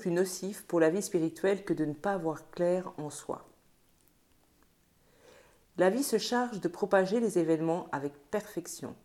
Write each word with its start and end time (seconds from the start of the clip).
plus 0.00 0.10
nocif 0.10 0.64
pour 0.66 0.80
la 0.80 0.90
vie 0.90 1.02
spirituelle 1.02 1.64
que 1.64 1.72
de 1.74 1.84
ne 1.84 1.92
pas 1.92 2.16
voir 2.16 2.50
clair 2.50 2.92
en 2.96 3.10
soi. 3.10 3.46
La 5.78 5.90
vie 5.90 6.02
se 6.02 6.18
charge 6.18 6.60
de 6.60 6.68
propager 6.68 7.20
les 7.20 7.38
événements 7.38 7.86
avec 7.92 8.12
perfection. 8.30 8.96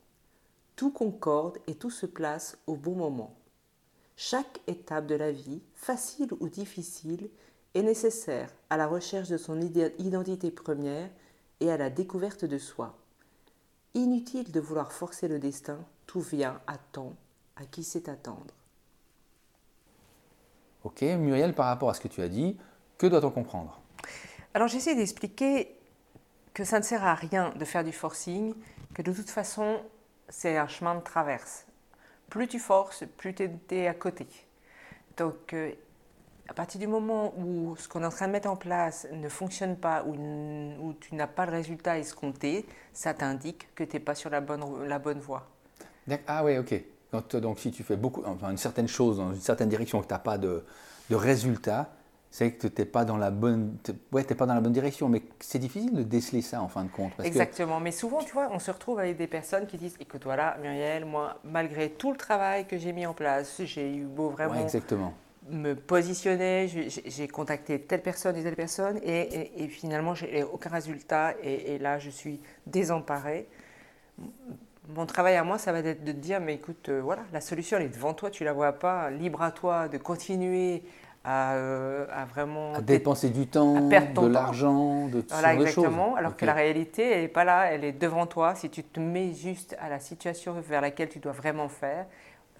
Tout 0.75 0.91
concorde 0.91 1.59
et 1.67 1.75
tout 1.75 1.91
se 1.91 2.05
place 2.05 2.57
au 2.65 2.75
bon 2.75 2.95
moment. 2.95 3.35
Chaque 4.17 4.59
étape 4.67 5.05
de 5.05 5.15
la 5.15 5.31
vie, 5.31 5.61
facile 5.75 6.29
ou 6.39 6.49
difficile, 6.49 7.29
est 7.73 7.83
nécessaire 7.83 8.49
à 8.69 8.77
la 8.77 8.87
recherche 8.87 9.29
de 9.29 9.37
son 9.37 9.61
identité 9.61 10.49
première 10.49 11.09
et 11.59 11.71
à 11.71 11.77
la 11.77 11.89
découverte 11.89 12.45
de 12.45 12.57
soi. 12.57 12.97
Inutile 13.93 14.51
de 14.51 14.59
vouloir 14.59 14.91
forcer 14.91 15.27
le 15.27 15.39
destin, 15.39 15.79
tout 16.07 16.21
vient 16.21 16.59
à 16.67 16.77
temps, 16.77 17.15
à 17.55 17.65
qui 17.65 17.83
sait 17.83 18.09
attendre. 18.09 18.53
Ok, 20.85 21.01
Muriel, 21.01 21.55
par 21.55 21.65
rapport 21.65 21.89
à 21.89 21.95
ce 21.95 21.99
que 21.99 22.07
tu 22.07 22.21
as 22.21 22.29
dit, 22.29 22.55
que 22.99 23.07
doit-on 23.07 23.31
comprendre? 23.31 23.81
Alors 24.53 24.67
j'essaie 24.67 24.95
d'expliquer 24.95 25.75
que 26.53 26.63
ça 26.63 26.77
ne 26.77 26.83
sert 26.83 27.03
à 27.03 27.15
rien 27.15 27.51
de 27.55 27.65
faire 27.65 27.83
du 27.83 27.91
forcing, 27.91 28.53
que 28.93 29.01
de 29.01 29.11
toute 29.11 29.31
façon, 29.31 29.81
c'est 30.29 30.57
un 30.57 30.67
chemin 30.67 30.93
de 30.93 31.01
traverse. 31.01 31.65
Plus 32.29 32.47
tu 32.47 32.59
forces, 32.59 33.03
plus 33.17 33.33
tu 33.33 33.49
es 33.71 33.87
à 33.87 33.95
côté. 33.95 34.27
Donc, 35.17 35.53
euh, 35.53 35.71
à 36.47 36.53
partir 36.53 36.79
du 36.79 36.85
moment 36.85 37.33
où 37.35 37.75
ce 37.77 37.87
qu'on 37.87 38.03
est 38.03 38.05
en 38.05 38.09
train 38.09 38.27
de 38.27 38.33
mettre 38.33 38.49
en 38.49 38.55
place 38.55 39.07
ne 39.11 39.27
fonctionne 39.27 39.77
pas, 39.77 40.03
ou 40.03 40.13
où 40.13 40.93
tu 40.93 41.15
n'as 41.15 41.25
pas 41.25 41.47
le 41.47 41.51
résultat 41.51 41.97
escompté, 41.97 42.63
ça 42.93 43.15
t'indique 43.15 43.73
que 43.73 43.83
tu 43.83 43.95
n'es 43.95 43.99
pas 43.99 44.13
sur 44.13 44.29
la 44.29 44.39
bonne, 44.39 44.87
la 44.87 44.99
bonne 44.99 45.19
voie. 45.19 45.49
Ah 46.27 46.43
oui, 46.43 46.59
ok. 46.59 46.94
Donc, 47.33 47.59
si 47.59 47.71
tu 47.71 47.83
fais 47.83 47.95
beaucoup, 47.95 48.23
enfin, 48.25 48.51
une 48.51 48.57
certaine 48.57 48.87
chose 48.87 49.17
dans 49.17 49.33
une 49.33 49.41
certaine 49.41 49.69
direction 49.69 49.99
et 49.99 50.01
que 50.01 50.07
tu 50.07 50.13
n'as 50.13 50.19
pas 50.19 50.37
de, 50.37 50.63
de 51.09 51.15
résultat, 51.15 51.89
c'est 52.35 52.51
que 52.51 52.67
tu 52.67 52.81
n'es 52.81 52.85
pas, 52.85 53.05
dans 53.05 53.15
la 53.15 53.31
bonne, 53.31 53.77
ouais, 54.11 54.25
pas 54.25 54.45
dans 54.45 54.55
la 54.55 54.59
bonne 54.59 54.73
direction. 54.73 55.07
Mais 55.07 55.21
c'est 55.39 55.57
difficile 55.57 55.93
de 55.93 56.03
déceler 56.03 56.41
ça 56.41 56.61
en 56.61 56.67
fin 56.67 56.83
de 56.83 56.89
compte. 56.89 57.13
Exactement. 57.23 57.79
Mais 57.79 57.93
souvent, 57.93 58.21
tu 58.21 58.33
vois, 58.33 58.49
on 58.51 58.59
se 58.59 58.71
retrouve 58.71 58.99
avec 58.99 59.15
des 59.15 59.27
personnes 59.27 59.65
qui 59.67 59.77
disent 59.77 59.95
Écoute, 60.01 60.25
voilà, 60.25 60.57
Muriel, 60.61 61.05
moi, 61.05 61.39
malgré 61.45 61.91
tout 61.91 62.11
le 62.11 62.17
travail 62.17 62.67
que 62.67 62.77
j'ai 62.77 62.91
mis 62.91 63.05
en 63.05 63.13
place, 63.13 63.61
j'ai 63.63 63.95
eu 63.95 64.03
beau 64.03 64.31
vraiment 64.31 64.55
exactement. 64.55 65.13
me 65.49 65.75
positionner, 65.75 66.67
j'ai 67.05 67.27
contacté 67.29 67.79
telle 67.79 68.01
personne 68.01 68.35
et 68.35 68.43
telle 68.43 68.57
personne, 68.57 68.99
et, 69.01 69.63
et, 69.63 69.69
finalement, 69.69 70.13
j'ai 70.13 70.43
aucun 70.43 70.69
résultat. 70.69 71.35
Et, 71.41 71.77
là, 71.77 71.99
je 71.99 72.09
suis 72.09 72.41
désemparée. 72.67 73.47
Mon 74.93 75.05
travail 75.05 75.35
à 75.35 75.43
moi, 75.43 75.57
ça 75.57 75.71
va 75.71 75.79
être 75.79 76.03
de 76.03 76.11
te 76.11 76.17
dire, 76.17 76.39
mais 76.39 76.55
écoute, 76.55 76.89
euh, 76.89 77.01
voilà, 77.01 77.23
la 77.33 77.41
solution, 77.41 77.77
elle 77.77 77.85
est 77.85 77.89
devant 77.89 78.13
toi, 78.13 78.29
tu 78.29 78.43
la 78.43 78.53
vois 78.53 78.73
pas, 78.73 79.09
libre 79.09 79.41
à 79.41 79.51
toi 79.51 79.87
de 79.87 79.97
continuer 79.97 80.83
euh, 81.27 82.05
à, 82.11 82.25
vraiment 82.25 82.79
dépenser 82.81 83.31
du 83.31 83.47
temps, 83.47 83.87
de 83.87 84.27
l'argent, 84.27 85.07
de 85.07 85.25
voilà, 85.29 85.55
exactement. 85.55 86.15
Alors 86.15 86.37
que 86.37 86.45
la 86.45 86.53
réalité, 86.53 87.09
elle 87.09 87.21
n'est 87.21 87.27
pas 87.27 87.43
là, 87.43 87.71
elle 87.71 87.83
est 87.83 87.93
devant 87.93 88.27
toi. 88.27 88.53
Si 88.53 88.69
tu 88.69 88.83
te 88.83 88.99
mets 88.99 89.33
juste 89.33 89.75
à 89.79 89.89
la 89.89 89.99
situation 89.99 90.53
vers 90.61 90.81
laquelle 90.81 91.09
tu 91.09 91.17
dois 91.17 91.31
vraiment 91.31 91.67
faire, 91.67 92.05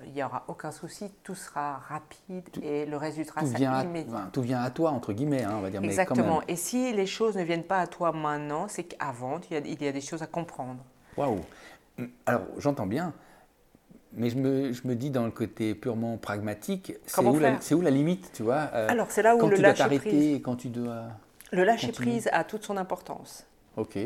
il 0.04 0.14
n'y 0.14 0.24
aura 0.24 0.46
aucun 0.48 0.72
souci, 0.72 1.12
tout 1.24 1.36
sera 1.36 1.78
rapide 1.78 2.50
et 2.64 2.88
le 2.88 2.98
résultat 2.98 3.42
tout 3.42 3.46
sera 3.46 3.84
immédiat. 3.84 4.30
tout 4.34 4.42
vient 4.42 4.62
à 4.64 4.72
toi, 4.72 4.90
entre 4.90 5.14
guillemets, 5.14 5.44
hein, 5.44 5.54
on 5.58 5.62
va 5.62 5.70
dire. 5.70 5.84
Exactement. 5.84 6.42
Et 6.48 6.56
si 6.56 6.92
les 6.92 7.06
choses 7.06 7.38
ne 7.38 7.44
viennent 7.44 7.64
pas 7.64 7.80
à 7.80 7.88
toi 7.88 8.12
maintenant, 8.12 8.68
c'est 8.68 8.84
qu'avant, 8.84 9.40
il, 9.52 9.68
il 9.68 9.84
y 9.84 9.88
a 9.88 9.92
des 9.92 10.02
choses 10.02 10.24
à 10.24 10.28
comprendre. 10.28 10.80
Waouh 11.18 11.40
Alors, 12.26 12.44
j'entends 12.58 12.88
bien, 12.88 13.14
mais 14.14 14.30
je 14.30 14.38
me, 14.38 14.72
je 14.72 14.88
me, 14.88 14.96
dis 14.96 15.10
dans 15.10 15.26
le 15.26 15.32
côté 15.32 15.76
purement 15.76 16.18
pragmatique, 16.18 16.94
c'est 17.06 17.22
où, 17.22 17.36
où, 17.36 17.82
la 17.82 17.90
limite, 17.90 18.32
tu 18.34 18.44
vois 18.44 18.70
euh, 18.74 18.88
Alors 18.90 19.12
c'est 19.12 19.22
là 19.22 19.36
où 19.36 19.40
quand 19.40 19.48
le 19.48 19.56
tu 19.58 19.62
lâcher 19.62 19.84
dois 19.84 20.00
t'arrêter, 20.00 20.42
quand 20.42 20.56
tu 20.56 20.70
dois. 20.70 21.08
Le 21.52 21.64
lâcher 21.64 21.92
prise 21.92 22.30
a 22.32 22.44
toute 22.44 22.64
son 22.64 22.78
importance. 22.78 23.46
Ok. 23.78 23.98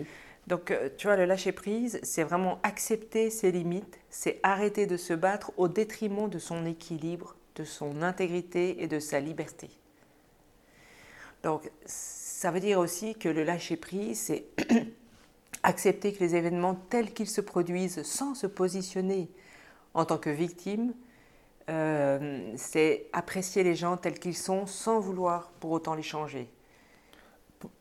Donc 0.47 0.71
euh, 0.71 0.89
tu 0.97 1.07
vois, 1.07 1.15
le 1.15 1.25
lâcher 1.25 1.51
prise, 1.51 1.99
c'est 2.03 2.23
vraiment 2.23 2.59
accepter 2.63 3.29
ses 3.29 3.51
limites, 3.51 3.99
c'est 4.09 4.39
arrêter 4.41 4.87
de 4.87 4.97
se 4.97 5.13
battre 5.13 5.51
au 5.57 5.67
détriment 5.67 6.27
de 6.27 6.39
son 6.39 6.65
équilibre, 6.65 7.35
de 7.55 7.63
son 7.63 8.01
intégrité 8.01 8.83
et 8.83 8.87
de 8.87 8.99
sa 8.99 9.19
liberté. 9.19 9.69
Donc 11.43 11.69
ça 11.85 12.51
veut 12.51 12.59
dire 12.59 12.79
aussi 12.79 13.15
que 13.15 13.29
le 13.29 13.43
lâcher 13.43 13.77
prise, 13.77 14.19
c'est 14.19 14.45
accepter 15.63 16.13
que 16.13 16.19
les 16.19 16.35
événements 16.35 16.75
tels 16.75 17.13
qu'ils 17.13 17.29
se 17.29 17.41
produisent 17.41 18.03
sans 18.03 18.35
se 18.35 18.47
positionner 18.47 19.29
en 19.93 20.05
tant 20.05 20.17
que 20.17 20.29
victime, 20.29 20.93
euh, 21.69 22.53
c'est 22.55 23.07
apprécier 23.13 23.63
les 23.63 23.75
gens 23.75 23.97
tels 23.97 24.19
qu'ils 24.19 24.37
sont 24.37 24.65
sans 24.65 24.99
vouloir 24.99 25.51
pour 25.59 25.71
autant 25.71 25.93
les 25.93 26.03
changer. 26.03 26.49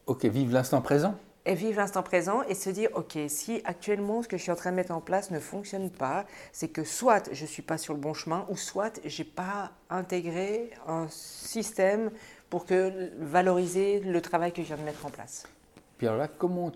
Ok, 0.06 0.24
vivre 0.24 0.52
l'instant 0.52 0.82
présent 0.82 1.14
et 1.48 1.54
vivre 1.54 1.78
l'instant 1.78 2.02
présent 2.02 2.42
et 2.42 2.54
se 2.54 2.68
dire, 2.68 2.90
ok, 2.94 3.16
si 3.28 3.62
actuellement 3.64 4.22
ce 4.22 4.28
que 4.28 4.36
je 4.36 4.42
suis 4.42 4.52
en 4.52 4.56
train 4.56 4.70
de 4.70 4.76
mettre 4.76 4.92
en 4.92 5.00
place 5.00 5.30
ne 5.30 5.40
fonctionne 5.40 5.90
pas, 5.90 6.26
c'est 6.52 6.68
que 6.68 6.84
soit 6.84 7.32
je 7.32 7.42
ne 7.42 7.48
suis 7.48 7.62
pas 7.62 7.78
sur 7.78 7.94
le 7.94 8.00
bon 8.00 8.12
chemin, 8.12 8.44
ou 8.50 8.56
soit 8.56 9.00
je 9.06 9.22
n'ai 9.22 9.28
pas 9.28 9.72
intégré 9.88 10.70
un 10.86 11.06
système 11.08 12.10
pour 12.50 12.66
que, 12.66 13.10
valoriser 13.18 14.00
le 14.00 14.20
travail 14.20 14.52
que 14.52 14.60
je 14.60 14.66
viens 14.66 14.76
de 14.76 14.82
mettre 14.82 15.06
en 15.06 15.10
place. 15.10 15.44
Puis 15.96 16.06
alors 16.06 16.18
là, 16.18 16.28
comment 16.28 16.70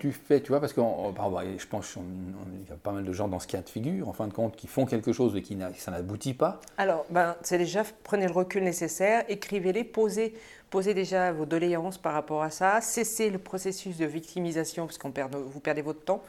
tu 0.00 0.12
fais, 0.12 0.40
tu 0.40 0.48
vois, 0.48 0.60
parce 0.60 0.72
que 0.72 0.80
je 0.80 1.66
pense 1.66 1.92
qu'il 1.92 2.02
y 2.68 2.72
a 2.72 2.76
pas 2.76 2.92
mal 2.92 3.04
de 3.04 3.12
gens 3.12 3.28
dans 3.28 3.38
ce 3.38 3.46
cas 3.46 3.60
de 3.60 3.68
figure, 3.68 4.08
en 4.08 4.12
fin 4.12 4.26
de 4.26 4.32
compte, 4.32 4.56
qui 4.56 4.66
font 4.66 4.86
quelque 4.86 5.12
chose 5.12 5.36
et 5.36 5.42
qui 5.42 5.56
ça 5.76 5.90
n'aboutit 5.90 6.34
pas. 6.34 6.60
Alors, 6.78 7.04
ben, 7.10 7.36
c'est 7.42 7.58
déjà, 7.58 7.82
prenez 8.02 8.26
le 8.26 8.32
recul 8.32 8.64
nécessaire, 8.64 9.24
écrivez-les, 9.28 9.84
posez, 9.84 10.34
posez 10.70 10.94
déjà 10.94 11.32
vos 11.32 11.46
doléances 11.46 11.98
par 11.98 12.14
rapport 12.14 12.42
à 12.42 12.50
ça, 12.50 12.80
cessez 12.80 13.30
le 13.30 13.38
processus 13.38 13.96
de 13.96 14.06
victimisation, 14.06 14.86
parce 14.86 14.98
que 14.98 15.08
perd, 15.08 15.34
vous 15.34 15.60
perdez 15.60 15.82
votre 15.82 16.04
temps. 16.04 16.22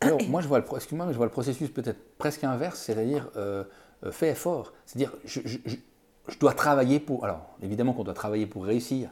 Alors, 0.00 0.20
moi, 0.28 0.40
je 0.40 0.48
vois 0.48 0.58
le, 0.58 0.96
moi 0.96 1.12
je 1.12 1.16
vois 1.16 1.26
le 1.26 1.32
processus 1.32 1.70
peut-être 1.70 1.98
presque 2.18 2.44
inverse, 2.44 2.80
c'est-à-dire 2.80 3.28
euh, 3.36 3.64
euh 4.04 4.10
fais 4.10 4.30
effort. 4.30 4.72
C'est-à-dire, 4.86 5.12
je, 5.24 5.40
je, 5.44 5.58
je, 5.66 6.38
dois 6.38 6.52
travailler 6.52 7.00
pour. 7.00 7.24
Alors, 7.24 7.56
évidemment 7.62 7.92
qu'on 7.92 8.04
doit 8.04 8.14
travailler 8.14 8.46
pour 8.46 8.64
réussir, 8.64 9.10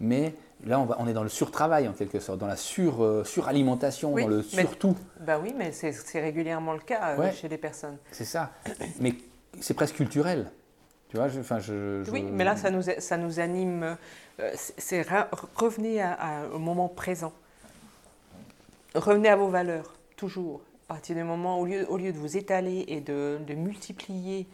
mais 0.00 0.34
Là, 0.64 0.80
on, 0.80 0.84
va, 0.84 0.96
on, 0.98 1.06
est 1.06 1.12
dans 1.12 1.22
le 1.22 1.28
surtravail 1.28 1.88
en 1.88 1.92
quelque 1.92 2.20
sorte, 2.20 2.38
dans 2.38 2.46
la 2.46 2.56
sur, 2.56 3.04
euh, 3.04 3.24
suralimentation, 3.24 4.16
dans 4.16 4.26
le 4.26 4.42
surtout. 4.42 4.96
Ben 5.20 5.38
oui, 5.42 5.54
mais 5.56 5.72
c'est 5.72 6.20
régulièrement 6.20 6.72
le 6.72 6.80
cas 6.80 7.18
euh, 7.18 7.32
chez 7.32 7.48
les 7.48 7.58
personnes. 7.58 7.98
C'est 8.12 8.24
ça. 8.24 8.50
Mais 8.98 9.14
c'est 9.60 9.74
presque 9.74 9.96
culturel. 9.96 10.50
Tu 11.10 11.18
vois, 11.18 11.28
je, 11.28 11.42
je, 11.42 12.10
Oui, 12.10 12.22
mais 12.22 12.44
là, 12.44 12.56
ça 12.56 12.70
nous, 12.70 12.82
ça 12.98 13.16
nous 13.18 13.40
anime. 13.40 13.96
Euh, 14.40 14.52
c'est 14.56 15.06
revenez 15.54 16.04
au 16.52 16.58
moment 16.58 16.88
présent. 16.88 17.32
Revenez 18.94 19.28
à 19.28 19.36
vos 19.36 19.48
valeurs, 19.48 19.94
toujours. 20.16 20.62
À 20.88 20.94
partir 20.94 21.16
du 21.16 21.24
moment, 21.24 21.58
au 21.58 21.66
lieu, 21.66 21.86
au 21.90 21.96
lieu 21.96 22.12
de 22.12 22.18
vous 22.18 22.36
étaler 22.36 22.84
et 22.88 23.00
de, 23.00 23.38
de 23.46 23.54
multiplier 23.54 24.46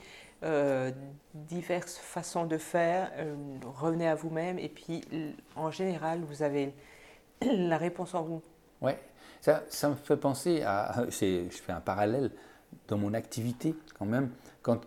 euh, 0.42 0.90
diverses 1.34 1.96
façons 1.96 2.46
de 2.46 2.58
faire. 2.58 3.10
Euh, 3.16 3.34
revenez 3.76 4.08
à 4.08 4.14
vous-même 4.14 4.58
et 4.58 4.68
puis 4.68 5.02
en 5.56 5.70
général, 5.70 6.20
vous 6.22 6.42
avez 6.42 6.74
la 7.42 7.76
réponse 7.76 8.14
en 8.14 8.22
vous. 8.22 8.42
Ça, 9.40 9.62
ça 9.68 9.88
me 9.88 9.94
fait 9.94 10.16
penser 10.16 10.62
à. 10.62 11.06
Je 11.10 11.48
fais 11.50 11.72
un 11.72 11.80
parallèle 11.80 12.30
dans 12.88 12.98
mon 12.98 13.14
activité 13.14 13.74
quand 13.98 14.06
même. 14.06 14.30
Quand, 14.62 14.80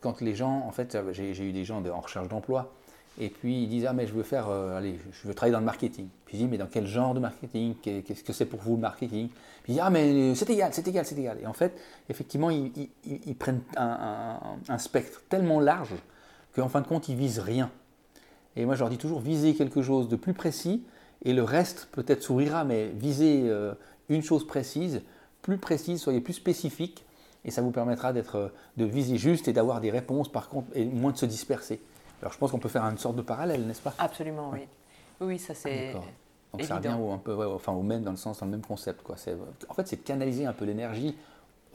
quand 0.00 0.20
les 0.20 0.34
gens, 0.34 0.64
en 0.66 0.72
fait, 0.72 0.96
j'ai 1.12 1.48
eu 1.48 1.52
des 1.52 1.64
gens 1.64 1.84
en 1.84 2.00
recherche 2.00 2.28
d'emploi 2.28 2.72
et 3.18 3.28
puis 3.28 3.62
ils 3.62 3.68
disent 3.68 3.86
Ah, 3.86 3.92
mais 3.92 4.06
je 4.06 4.12
veux 4.12 4.22
faire, 4.22 4.48
euh, 4.48 4.76
allez, 4.76 4.98
je 5.12 5.28
veux 5.28 5.34
travailler 5.34 5.52
dans 5.52 5.60
le 5.60 5.66
marketing. 5.66 6.08
Puis 6.30 6.38
je 6.38 6.44
dis 6.44 6.48
Mais 6.48 6.58
dans 6.58 6.68
quel 6.68 6.86
genre 6.86 7.12
de 7.12 7.18
marketing? 7.18 7.74
Qu'est-ce 7.82 8.22
que 8.22 8.32
c'est 8.32 8.46
pour 8.46 8.60
vous 8.60 8.76
le 8.76 8.80
marketing? 8.80 9.28
Puis 9.64 9.72
ils 9.72 9.72
disent 9.72 9.82
Ah, 9.84 9.90
mais 9.90 10.36
c'est 10.36 10.48
égal, 10.48 10.72
c'est 10.72 10.86
égal, 10.86 11.04
c'est 11.04 11.18
égal. 11.18 11.38
Et 11.42 11.46
en 11.46 11.52
fait, 11.52 11.76
effectivement, 12.08 12.50
ils, 12.50 13.34
prennent 13.36 13.62
un, 13.76 14.78
spectre 14.78 15.22
tellement 15.28 15.58
large 15.58 15.96
qu'en 16.54 16.68
fin 16.68 16.82
de 16.82 16.86
compte, 16.86 17.08
ils 17.08 17.16
visent 17.16 17.40
rien. 17.40 17.68
Et 18.54 18.64
moi, 18.64 18.76
je 18.76 18.80
leur 18.80 18.90
dis 18.90 18.96
toujours 18.96 19.18
Visez 19.20 19.56
quelque 19.56 19.82
chose 19.82 20.08
de 20.08 20.14
plus 20.14 20.32
précis 20.32 20.84
et 21.24 21.32
le 21.32 21.42
reste 21.42 21.88
peut-être 21.90 22.22
s'ouvrira, 22.22 22.62
mais 22.62 22.90
visez 22.90 23.42
euh, 23.46 23.74
une 24.08 24.22
chose 24.22 24.46
précise, 24.46 25.02
plus 25.42 25.58
précise, 25.58 26.00
soyez 26.00 26.20
plus 26.20 26.34
spécifique. 26.34 27.04
Et 27.44 27.50
ça 27.50 27.60
vous 27.60 27.72
permettra 27.72 28.12
d'être, 28.12 28.52
de 28.76 28.84
viser 28.84 29.16
juste 29.16 29.48
et 29.48 29.52
d'avoir 29.52 29.80
des 29.80 29.90
réponses, 29.90 30.30
par 30.30 30.48
contre, 30.48 30.68
et 30.76 30.84
moins 30.84 31.10
de 31.10 31.16
se 31.16 31.26
disperser. 31.26 31.80
Alors 32.22 32.32
je 32.32 32.38
pense 32.38 32.52
qu'on 32.52 32.58
peut 32.58 32.68
faire 32.68 32.84
une 32.84 32.98
sorte 32.98 33.16
de 33.16 33.22
parallèle, 33.22 33.66
n'est-ce 33.66 33.82
pas? 33.82 33.94
Absolument. 33.98 34.50
Oui, 34.52 34.60
ça 35.38 35.54
c'est. 35.54 35.92
Donc 36.52 36.62
ça 36.62 36.76
revient 36.76 36.96
au, 37.00 37.12
un 37.12 37.18
peu, 37.18 37.46
enfin, 37.46 37.72
au 37.72 37.82
même 37.82 38.02
dans 38.02 38.10
le 38.10 38.16
sens, 38.16 38.40
dans 38.40 38.46
le 38.46 38.52
même 38.52 38.62
concept. 38.62 39.02
Quoi. 39.02 39.16
En 39.68 39.74
fait, 39.74 39.86
c'est 39.86 39.98
canaliser 39.98 40.46
un 40.46 40.52
peu 40.52 40.64
l'énergie 40.64 41.16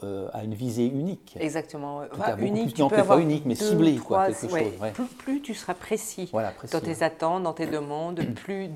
euh, 0.02 0.28
à 0.34 0.44
une 0.44 0.54
visée 0.54 0.86
unique. 0.86 1.36
Exactement. 1.40 2.02
unique, 2.38 2.74
tu 2.74 2.86
peux 2.86 2.96
avoir 2.96 3.18
unique, 3.18 3.46
mais 3.46 3.54
ciblé, 3.54 3.96
quoi, 3.96 4.26
quelque 4.26 4.48
chose. 4.48 5.06
Plus, 5.18 5.40
tu 5.40 5.54
seras 5.54 5.74
précis, 5.74 6.30
dans 6.72 6.80
tes 6.80 7.02
attentes, 7.02 7.42
dans 7.42 7.54
tes 7.54 7.66
demandes, 7.66 8.20
plus, 8.34 8.68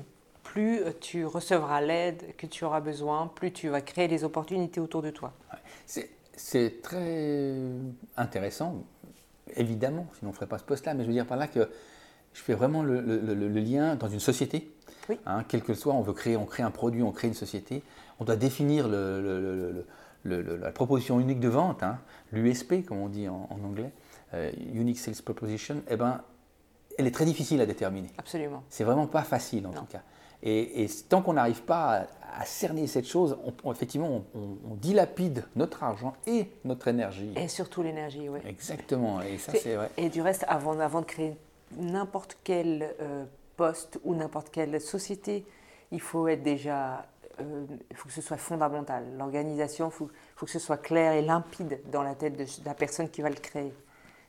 plus 0.43 0.81
tu 0.99 1.25
recevras 1.25 1.81
l'aide 1.81 2.35
que 2.37 2.47
tu 2.47 2.65
auras 2.65 2.79
besoin, 2.79 3.27
plus 3.35 3.51
tu 3.51 3.69
vas 3.69 3.81
créer 3.81 4.07
des 4.07 4.23
opportunités 4.23 4.79
autour 4.79 5.03
de 5.03 5.11
toi. 5.11 5.33
C'est 6.35 6.81
très 6.81 7.53
intéressant, 8.17 8.83
évidemment, 9.55 10.07
sinon 10.17 10.29
on 10.29 10.31
ne 10.31 10.35
ferait 10.35 10.47
pas 10.47 10.57
ce 10.57 10.63
poste-là, 10.63 10.95
mais 10.95 11.03
je 11.03 11.07
veux 11.07 11.13
dire 11.13 11.27
par 11.27 11.37
là 11.37 11.47
que 11.47 11.69
je 12.33 12.41
fais 12.41 12.53
vraiment 12.53 12.83
le, 12.83 13.47
lien 13.49 13.95
dans 13.95 14.07
une 14.07 14.19
société. 14.19 14.71
Hein, 15.25 15.43
quel 15.47 15.61
que 15.61 15.73
soit, 15.73 15.93
on 15.93 16.01
veut 16.01 16.13
créer, 16.13 16.37
on 16.37 16.45
crée 16.45 16.63
un 16.63 16.71
produit, 16.71 17.03
on 17.03 17.11
crée 17.11 17.27
une 17.27 17.33
société. 17.33 17.83
On 18.19 18.23
doit 18.23 18.37
définir 18.37 18.87
la 20.23 20.71
proposition 20.71 21.19
unique 21.19 21.39
de 21.39 21.49
vente, 21.49 21.83
hein, 21.83 21.99
l'USP 22.31 22.85
comme 22.85 22.99
on 22.99 23.09
dit 23.09 23.27
en, 23.27 23.49
anglais, 23.63 23.91
euh, 24.33 24.51
Unique 24.73 24.99
Sales 24.99 25.15
Proposition. 25.23 25.81
Eh 25.89 25.97
ben, 25.97 26.21
elle 26.97 27.07
est 27.07 27.11
très 27.11 27.25
difficile 27.25 27.59
à 27.61 27.65
déterminer. 27.65 28.09
Absolument. 28.17 28.63
C'est 28.69 28.83
vraiment 28.83 29.07
pas 29.07 29.23
facile 29.23 29.67
en 29.67 29.71
tout 29.71 29.85
cas. 29.85 30.01
Et, 30.43 30.87
tant 31.07 31.21
qu'on 31.21 31.33
n'arrive 31.33 31.61
pas 31.63 32.07
à, 32.33 32.45
cerner 32.45 32.87
cette 32.87 33.05
chose, 33.05 33.37
on, 33.63 33.71
effectivement, 33.71 34.23
on, 34.33 34.75
dilapide 34.75 35.45
notre 35.55 35.83
argent 35.83 36.13
et 36.25 36.49
notre 36.63 36.87
énergie. 36.87 37.31
Et 37.35 37.47
surtout 37.47 37.83
l'énergie, 37.83 38.27
oui. 38.29 38.39
Exactement. 38.45 39.21
Et 39.21 39.37
ça, 39.37 39.51
c'est 39.53 39.75
vrai. 39.75 39.91
Et 39.97 40.09
du 40.09 40.21
reste, 40.21 40.45
avant, 40.47 40.79
avant 40.79 41.01
de 41.01 41.05
créer 41.05 41.37
n'importe 41.77 42.37
quel 42.43 42.95
euh, 43.01 43.25
poste 43.57 43.99
ou 44.03 44.15
n'importe 44.15 44.49
quelle 44.49 44.79
société, 44.81 45.45
il 45.91 46.01
faut 46.01 46.27
être 46.27 46.43
déjà, 46.43 47.05
euh, 47.39 47.65
il 47.89 47.95
faut 47.95 48.07
que 48.07 48.13
ce 48.13 48.21
soit 48.21 48.37
fondamental. 48.37 49.05
L'organisation, 49.17 49.89
il 49.89 49.91
faut, 49.91 50.09
faut, 50.35 50.45
que 50.45 50.51
ce 50.51 50.59
soit 50.59 50.77
clair 50.77 51.13
et 51.13 51.21
limpide 51.21 51.79
dans 51.91 52.03
la 52.03 52.15
tête 52.15 52.37
de, 52.37 52.45
la 52.65 52.73
personne 52.73 53.09
qui 53.09 53.21
va 53.21 53.29
le 53.29 53.35
créer. 53.35 53.73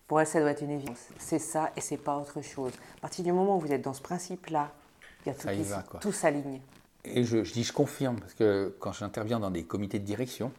Pour 0.08 0.20
elle, 0.20 0.26
ça 0.26 0.40
doit 0.40 0.50
être 0.50 0.62
une 0.62 0.72
évidence. 0.72 1.08
C'est 1.18 1.38
ça 1.38 1.70
et 1.76 1.80
c'est 1.80 1.96
pas 1.96 2.16
autre 2.16 2.42
chose. 2.42 2.72
À 2.98 3.00
partir 3.02 3.24
du 3.24 3.32
moment 3.32 3.56
où 3.56 3.60
vous 3.60 3.72
êtes 3.72 3.82
dans 3.82 3.94
ce 3.94 4.02
principe-là, 4.02 4.70
il 5.24 5.28
y 5.28 5.32
a 5.32 5.34
tout, 5.34 5.46
ça 5.64 5.82
qui, 5.82 5.98
tout 6.00 6.12
s'aligne. 6.12 6.60
Et 7.04 7.24
je, 7.24 7.44
je, 7.44 7.52
dis, 7.52 7.64
je 7.64 7.72
confirme, 7.72 8.18
parce 8.18 8.34
que 8.34 8.74
quand 8.80 8.92
j'interviens 8.92 9.40
dans 9.40 9.50
des 9.50 9.64
comités 9.64 9.98
de 9.98 10.04
direction, 10.04 10.50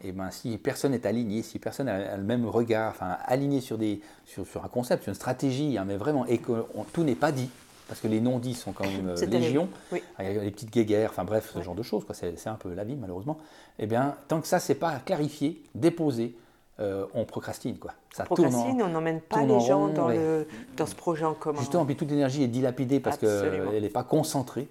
et 0.00 0.08
eh 0.08 0.12
ben, 0.12 0.30
si 0.30 0.58
personne 0.58 0.92
n'est 0.92 1.06
aligné, 1.08 1.42
si 1.42 1.58
personne 1.58 1.86
n'a 1.86 2.16
le 2.16 2.22
même 2.22 2.46
regard, 2.46 2.90
enfin 2.90 3.16
aligné 3.24 3.60
sur, 3.60 3.78
des, 3.78 4.00
sur, 4.26 4.46
sur 4.46 4.64
un 4.64 4.68
concept, 4.68 5.02
sur 5.02 5.10
une 5.10 5.16
stratégie, 5.16 5.76
hein, 5.76 5.84
mais 5.84 5.96
vraiment, 5.96 6.24
et 6.26 6.38
que 6.38 6.64
tout 6.92 7.02
n'est 7.02 7.16
pas 7.16 7.32
dit, 7.32 7.50
parce 7.88 8.00
que 8.00 8.06
les 8.06 8.20
non-dits 8.20 8.54
sont 8.54 8.70
quand 8.70 8.86
même 8.86 9.08
euh, 9.08 9.26
légion, 9.26 9.68
il 9.92 10.00
y 10.20 10.38
a 10.38 10.44
les 10.44 10.52
petites 10.52 10.70
guéguerres, 10.70 11.10
enfin 11.10 11.24
bref, 11.24 11.50
ce 11.52 11.60
genre 11.62 11.74
de 11.74 11.82
choses, 11.82 12.04
c'est 12.12 12.46
un 12.46 12.54
peu 12.54 12.72
la 12.74 12.84
vie 12.84 12.94
malheureusement, 12.94 13.38
et 13.80 13.84
eh 13.84 13.86
bien, 13.86 14.14
tant 14.28 14.40
que 14.40 14.46
ça, 14.46 14.60
c'est 14.60 14.76
pas 14.76 15.00
clarifié, 15.04 15.62
déposé, 15.74 16.36
euh, 16.78 17.06
on 17.12 17.24
procrastine. 17.24 17.76
Quoi. 17.76 17.92
Ça 18.14 18.22
on 18.30 18.34
procrastine, 18.36 18.80
on 18.82 18.88
n'emmène 18.88 19.20
pas 19.20 19.42
les 19.42 19.60
gens 19.60 19.88
dans, 19.88 20.10
le, 20.10 20.46
dans, 20.76 20.86
ce 20.86 20.94
projet 20.94 21.24
en 21.24 21.34
commun. 21.34 21.58
Justement, 21.58 21.84
puis 21.84 21.96
toute 21.96 22.10
l'énergie 22.10 22.44
est 22.44 22.48
dilapidée 22.48 23.00
parce 23.00 23.18
qu'elle 23.18 23.82
n'est 23.82 23.88
pas 23.88 24.04
concentrée. 24.04 24.68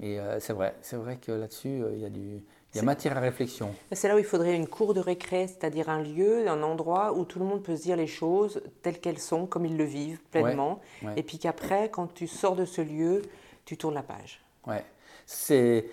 Et 0.00 0.18
euh, 0.18 0.40
c'est 0.40 0.54
vrai, 0.54 0.74
c'est 0.80 0.96
vrai 0.96 1.16
que 1.16 1.30
là-dessus, 1.30 1.82
il 1.92 2.00
y 2.00 2.06
a 2.06 2.10
du... 2.10 2.42
Il 2.74 2.78
y 2.78 2.80
a 2.80 2.84
matière 2.84 3.16
à 3.16 3.20
réflexion. 3.20 3.74
C'est 3.92 4.08
là 4.08 4.14
où 4.14 4.18
il 4.18 4.24
faudrait 4.24 4.56
une 4.56 4.66
cour 4.66 4.94
de 4.94 5.00
récré, 5.00 5.46
c'est-à-dire 5.46 5.90
un 5.90 6.02
lieu, 6.02 6.48
un 6.48 6.62
endroit 6.62 7.12
où 7.12 7.24
tout 7.24 7.38
le 7.38 7.44
monde 7.44 7.62
peut 7.62 7.76
se 7.76 7.82
dire 7.82 7.96
les 7.96 8.06
choses 8.06 8.62
telles 8.82 8.98
qu'elles 8.98 9.18
sont, 9.18 9.46
comme 9.46 9.66
ils 9.66 9.76
le 9.76 9.84
vivent 9.84 10.20
pleinement. 10.30 10.80
Et 11.16 11.22
puis 11.22 11.38
qu'après, 11.38 11.90
quand 11.90 12.12
tu 12.14 12.26
sors 12.26 12.56
de 12.56 12.64
ce 12.64 12.80
lieu, 12.80 13.22
tu 13.64 13.76
tournes 13.76 13.94
la 13.94 14.02
page. 14.02 14.40
Ouais. 14.66 14.84
C'est 15.26 15.86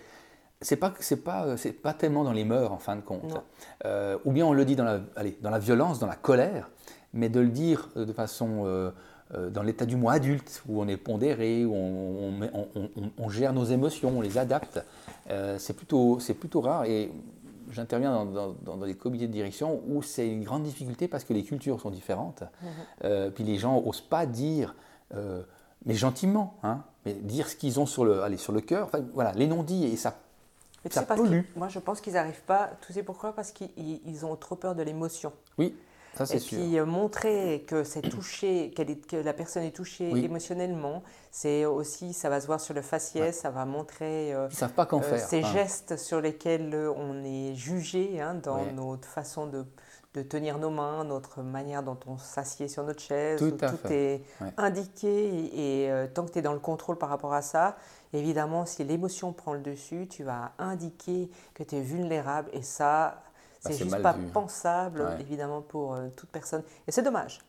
c'est 0.62 0.76
pas 0.76 0.94
c'est 1.00 1.24
pas 1.24 1.56
c'est 1.56 1.72
pas 1.72 1.94
tellement 1.94 2.24
dans 2.24 2.34
les 2.34 2.44
mœurs 2.44 2.72
en 2.72 2.80
fin 2.80 2.96
de 2.96 3.02
compte. 3.02 3.42
Euh, 3.86 4.18
ou 4.26 4.32
bien 4.32 4.46
on 4.46 4.54
le 4.54 4.66
dit 4.66 4.76
dans 4.76 4.84
la 4.84 5.00
allez, 5.16 5.38
dans 5.42 5.50
la 5.50 5.60
violence, 5.60 6.00
dans 6.00 6.08
la 6.08 6.16
colère, 6.16 6.70
mais 7.14 7.30
de 7.30 7.40
le 7.40 7.50
dire 7.50 7.90
de 7.96 8.12
façon 8.12 8.66
euh, 8.66 8.68
euh, 8.68 8.92
dans 9.38 9.62
l'état 9.62 9.86
du 9.86 9.96
moi 9.96 10.14
adulte, 10.14 10.64
où 10.68 10.82
on 10.82 10.88
est 10.88 10.98
pondéré, 10.98 11.66
où 11.66 11.74
on, 11.76 13.30
gère 13.30 13.54
nos 13.54 13.66
émotions, 13.66 14.18
on 14.18 14.22
les 14.22 14.38
adapte, 14.38 14.84
euh, 15.30 15.58
c'est 15.60 15.74
plutôt, 15.74 16.20
plutôt 16.40 16.62
rare. 16.62 16.86
Et 16.86 17.12
j'interviens 17.72 18.26
dans, 18.26 18.78
des 18.78 18.96
comités 18.96 19.28
de 19.28 19.32
direction 19.32 19.82
où 19.88 20.02
c'est 20.02 20.28
une 20.28 20.44
grande 20.44 20.64
difficulté 20.64 21.08
parce 21.08 21.24
que 21.24 21.34
les 21.34 21.44
cultures 21.44 21.80
sont 21.80 21.92
différentes. 21.92 22.42
Mhm. 22.42 22.70
Euh, 23.04 23.30
puis 23.30 23.44
les 23.44 23.58
gens 23.58 23.82
n'osent 23.82 24.02
pas 24.02 24.26
dire, 24.26 24.76
mais 25.86 25.94
gentiment, 25.94 26.56
hein, 26.64 26.84
mais 27.06 27.14
dire 27.14 27.50
ce 27.50 27.56
qu'ils 27.56 27.80
ont 27.80 27.86
sur 27.86 28.06
le, 28.06 28.24
allez, 28.24 28.38
sur 28.38 28.54
le 28.54 28.62
cœur. 28.62 28.88
Enfin, 28.88 29.00
voilà, 29.14 29.32
les 29.34 29.48
non-dits, 29.48 29.86
et 29.86 29.96
ça, 29.96 30.18
ça 30.90 31.04
pollue. 31.04 31.42
Moi, 31.56 31.68
je 31.68 31.78
pense 31.78 32.02
qu'ils 32.02 32.14
n'arrivent 32.14 32.44
pas. 32.48 32.72
Tu 32.86 32.94
sais 32.94 33.04
pourquoi? 33.04 33.34
Parce 33.34 33.52
qu'ils 33.52 34.26
ont 34.26 34.36
trop 34.36 34.56
peur 34.56 34.74
de 34.74 34.82
l'émotion. 34.82 35.32
Oui 35.60 35.76
et 36.34 36.40
puis 36.40 36.78
euh, 36.78 36.86
montrer 36.86 37.66
que 37.68 37.84
c'est 37.84 38.02
touché, 38.10 38.72
que 38.72 39.18
la 39.18 39.34
personne 39.34 39.64
est 39.64 39.76
touchée 39.76 40.10
émotionnellement, 40.10 41.04
c'est 41.32 41.66
aussi, 41.66 42.14
ça 42.14 42.30
va 42.30 42.42
se 42.42 42.48
voir 42.48 42.60
sur 42.60 42.74
le 42.74 42.82
faciès, 42.82 43.40
ça 43.40 43.50
va 43.50 43.66
montrer 43.66 44.34
euh, 44.34 44.50
savent 44.50 44.74
pas 44.74 44.88
euh, 44.92 45.02
faire. 45.02 45.20
ces 45.20 45.44
gestes 45.44 45.98
sur 45.98 46.22
lesquels 46.22 46.76
on 46.96 47.24
est 47.24 47.54
jugé 47.56 48.20
hein, 48.20 48.36
dans 48.36 48.66
notre 48.74 49.08
façon 49.08 49.48
de, 49.48 49.66
de, 50.14 50.22
tenir 50.22 50.58
nos 50.58 50.72
mains, 50.72 51.04
notre 51.04 51.42
manière 51.42 51.84
dont 51.84 52.00
on 52.08 52.18
s'assied 52.18 52.68
sur 52.68 52.84
notre 52.84 53.02
chaise. 53.02 53.40
Tout, 53.40 53.92
est 53.92 54.24
indiqué 54.58 55.86
et, 55.86 56.08
tant 56.14 56.26
que 56.26 56.32
tu 56.32 56.40
es 56.40 56.42
dans 56.42 56.54
le 56.54 56.60
contrôle 56.60 56.98
par 56.98 57.10
rapport 57.10 57.34
à 57.34 57.42
ça, 57.42 57.78
évidemment, 58.14 58.66
si 58.66 58.84
l'émotion 58.84 59.34
prend 59.34 59.54
le 59.54 59.62
dessus, 59.62 60.08
tu 60.10 60.24
vas 60.24 60.54
indiquer 60.58 61.30
que 61.54 61.64
tu 61.64 61.76
es 61.76 61.82
vulnérable 61.82 62.50
et 62.54 62.64
ça, 62.64 63.22
c'est 63.60 63.74
juste 63.74 64.02
pas 64.02 64.16
pensable, 64.34 65.18
évidemment, 65.20 65.62
pour 65.62 65.94
euh, 65.94 66.08
toute 66.16 66.30
personne. 66.30 66.64
Et 66.88 66.92
c'est 66.92 67.02
dommage. 67.02 67.40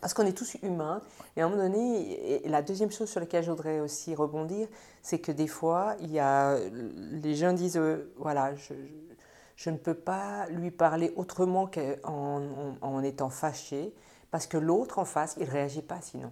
Parce 0.00 0.14
qu'on 0.14 0.26
est 0.26 0.36
tous 0.36 0.56
humains. 0.62 1.02
Et 1.36 1.42
à 1.42 1.46
un 1.46 1.48
moment 1.48 1.62
donné, 1.62 2.44
et 2.44 2.48
la 2.48 2.62
deuxième 2.62 2.90
chose 2.90 3.08
sur 3.08 3.20
laquelle 3.20 3.42
je 3.42 3.50
voudrais 3.50 3.80
aussi 3.80 4.14
rebondir, 4.14 4.68
c'est 5.02 5.18
que 5.18 5.32
des 5.32 5.48
fois, 5.48 5.96
il 6.00 6.10
y 6.12 6.20
a, 6.20 6.56
les 6.58 7.34
gens 7.34 7.52
disent, 7.52 7.76
euh, 7.76 8.12
voilà, 8.16 8.54
je, 8.54 8.74
je, 9.56 9.70
ne 9.70 9.76
peux 9.76 9.94
pas 9.94 10.46
lui 10.50 10.70
parler 10.70 11.12
autrement 11.16 11.66
qu'en 11.66 12.42
en, 12.80 13.02
étant 13.02 13.30
fâché, 13.30 13.92
parce 14.30 14.46
que 14.46 14.56
l'autre 14.56 14.98
en 14.98 15.04
face, 15.04 15.34
il 15.38 15.46
ne 15.46 15.50
réagit 15.50 15.82
pas 15.82 16.00
sinon. 16.00 16.30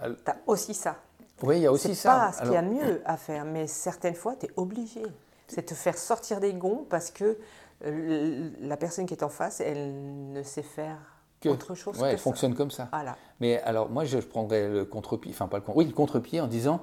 Tu 0.00 0.30
as 0.30 0.36
aussi 0.46 0.74
ça. 0.74 0.96
Oui, 1.42 1.56
il 1.56 1.62
y 1.62 1.66
a 1.66 1.72
aussi 1.72 1.94
ça. 1.94 2.14
Pas 2.14 2.32
ce 2.32 2.42
qu'il 2.42 2.52
y 2.52 2.56
a 2.56 2.62
de 2.62 2.68
mieux 2.68 3.02
à 3.04 3.16
faire, 3.16 3.44
mais 3.44 3.66
certaines 3.66 4.14
fois, 4.14 4.36
tu 4.36 4.46
es 4.46 4.50
obligé. 4.56 5.02
C'est 5.48 5.62
te 5.62 5.74
faire 5.74 5.96
sortir 5.96 6.40
des 6.40 6.52
gonds 6.52 6.86
parce 6.88 7.10
que 7.10 7.38
la 7.80 8.76
personne 8.76 9.06
qui 9.06 9.14
est 9.14 9.22
en 9.22 9.28
face, 9.28 9.60
elle 9.60 10.32
ne 10.32 10.42
sait 10.42 10.62
faire 10.62 10.98
autre 11.46 11.74
chose 11.76 12.00
ouais, 12.00 12.10
elle 12.10 12.18
fonctionne 12.18 12.54
comme 12.54 12.70
ça. 12.70 12.88
Mais 13.40 13.60
alors, 13.62 13.88
moi, 13.90 14.04
je 14.04 14.18
prendrais 14.18 14.68
le 14.68 14.84
contre-pied, 14.84 15.30
enfin, 15.32 15.46
pas 15.46 15.58
le 15.58 15.62
contre 15.62 15.78
oui, 15.78 15.86
le 15.86 15.92
contre-pied 15.92 16.40
en 16.40 16.48
disant 16.48 16.80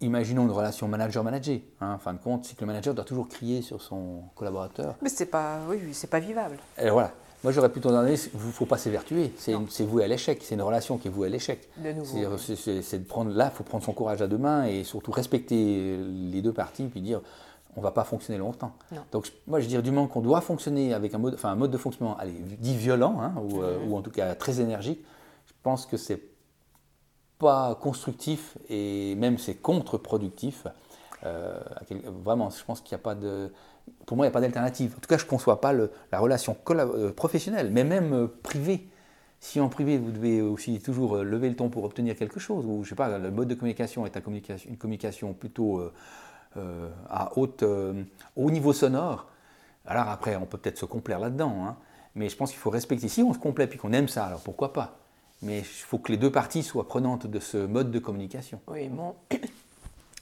imaginons 0.00 0.42
une 0.42 0.50
relation 0.50 0.86
manager-manager. 0.88 1.60
Hein, 1.80 1.94
en 1.94 1.98
fin 1.98 2.12
de 2.12 2.18
compte, 2.18 2.44
c'est 2.44 2.56
que 2.56 2.60
le 2.60 2.66
manager 2.66 2.92
doit 2.94 3.04
toujours 3.04 3.28
crier 3.28 3.62
sur 3.62 3.80
son 3.80 4.24
collaborateur. 4.34 4.96
Mais 5.00 5.08
c'est 5.08 5.26
pas, 5.26 5.60
oui, 5.68 5.78
c'est 5.92 6.10
pas 6.10 6.20
vivable. 6.20 6.58
Et 6.78 6.90
voilà. 6.90 7.12
Moi, 7.42 7.52
j'aurais 7.52 7.68
plutôt 7.68 7.90
donné, 7.90 8.14
il 8.14 8.46
ne 8.46 8.52
faut 8.52 8.64
pas 8.64 8.78
s'évertuer. 8.78 9.32
C'est 9.36 9.84
voué 9.84 10.02
à 10.02 10.08
l'échec. 10.08 10.40
C'est 10.42 10.54
une 10.54 10.62
relation 10.62 10.96
qui 10.96 11.08
est 11.08 11.10
vouée 11.10 11.28
à 11.28 11.30
l'échec. 11.30 11.68
C'est 12.06 12.98
de 12.98 13.04
prendre, 13.04 13.30
là, 13.30 13.50
il 13.52 13.56
faut 13.56 13.64
prendre 13.64 13.84
son 13.84 13.92
courage 13.92 14.22
à 14.22 14.26
deux 14.26 14.38
mains 14.38 14.64
et 14.64 14.82
surtout 14.82 15.12
respecter 15.12 15.98
les 15.98 16.40
deux 16.40 16.54
parties, 16.54 16.84
puis 16.84 17.02
dire, 17.02 17.20
on 17.76 17.80
ne 17.80 17.84
va 17.84 17.90
pas 17.90 18.04
fonctionner 18.04 18.38
longtemps. 18.38 18.72
Donc 19.12 19.32
moi 19.46 19.60
je 19.60 19.66
dirais 19.66 19.82
du 19.82 19.90
moment 19.90 20.06
qu'on 20.06 20.20
doit 20.20 20.40
fonctionner 20.40 20.94
avec 20.94 21.14
un 21.14 21.18
mode, 21.18 21.34
enfin, 21.34 21.50
un 21.50 21.56
mode 21.56 21.70
de 21.70 21.78
fonctionnement 21.78 22.16
allez, 22.18 22.32
dit 22.32 22.76
violent, 22.76 23.20
hein, 23.20 23.34
euh, 23.38 23.78
ou, 23.86 23.96
en 23.96 24.02
tout 24.02 24.10
cas 24.10 24.34
très 24.34 24.60
énergique, 24.60 25.04
je 25.46 25.52
pense 25.62 25.86
que 25.86 25.96
c'est 25.96 26.22
pas 27.38 27.74
constructif 27.74 28.56
et 28.68 29.14
même 29.16 29.38
c'est 29.38 29.54
contre-productif. 29.54 30.66
Euh, 31.24 31.58
vraiment, 32.22 32.50
je 32.50 32.62
pense 32.64 32.80
qu'il 32.80 32.94
n'y 32.94 33.00
a 33.00 33.02
pas 33.02 33.14
de... 33.14 33.50
Pour 34.06 34.16
moi, 34.16 34.26
il 34.26 34.28
n'y 34.28 34.32
a 34.32 34.34
pas 34.34 34.40
d'alternative. 34.40 34.94
En 34.96 35.00
tout 35.00 35.08
cas, 35.08 35.18
je 35.18 35.24
ne 35.24 35.28
conçois 35.28 35.60
pas 35.60 35.72
la 35.72 36.18
relation 36.18 36.56
euh, 36.70 37.12
professionnelle, 37.12 37.70
mais 37.70 37.84
même 37.84 38.28
privée. 38.42 38.88
Si 39.40 39.60
en 39.60 39.68
privé, 39.68 39.98
vous 39.98 40.10
devez 40.10 40.40
aussi 40.40 40.78
toujours 40.80 41.16
lever 41.18 41.50
le 41.50 41.56
ton 41.56 41.68
pour 41.68 41.84
obtenir 41.84 42.16
quelque 42.16 42.40
chose, 42.40 42.64
ou 42.66 42.82
je 42.82 42.90
sais 42.90 42.94
pas, 42.94 43.18
le 43.18 43.30
mode 43.30 43.48
de 43.48 43.54
communication 43.54 44.06
est 44.06 44.16
une 44.66 44.78
communication 44.78 45.34
plutôt 45.34 45.80
euh, 45.80 45.92
à 47.08 47.36
haute, 47.36 47.62
euh, 47.62 48.04
haut 48.36 48.50
niveau 48.50 48.72
sonore, 48.72 49.26
alors 49.86 50.08
après, 50.08 50.36
on 50.36 50.46
peut 50.46 50.58
peut-être 50.58 50.78
se 50.78 50.86
complaire 50.86 51.18
là-dedans, 51.18 51.66
hein. 51.66 51.76
mais 52.14 52.28
je 52.28 52.36
pense 52.36 52.50
qu'il 52.50 52.58
faut 52.58 52.70
respecter. 52.70 53.08
Si 53.08 53.22
on 53.22 53.34
se 53.34 53.38
complaît 53.38 53.68
et 53.70 53.76
qu'on 53.76 53.92
aime 53.92 54.08
ça, 54.08 54.26
alors 54.26 54.40
pourquoi 54.40 54.72
pas? 54.72 54.98
Mais 55.42 55.58
il 55.58 55.64
faut 55.64 55.98
que 55.98 56.10
les 56.10 56.18
deux 56.18 56.32
parties 56.32 56.62
soient 56.62 56.88
prenantes 56.88 57.26
de 57.26 57.38
ce 57.38 57.58
mode 57.58 57.90
de 57.90 57.98
communication. 57.98 58.60
Oui, 58.68 58.88
bon. 58.88 59.14